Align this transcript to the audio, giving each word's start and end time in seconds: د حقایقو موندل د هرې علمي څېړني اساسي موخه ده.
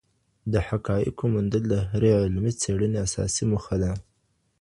د 0.51 0.53
حقایقو 0.67 1.23
موندل 1.33 1.63
د 1.69 1.75
هرې 1.91 2.11
علمي 2.21 2.51
څېړني 2.61 2.97
اساسي 3.07 3.43
موخه 3.51 3.75
ده. 3.83 3.91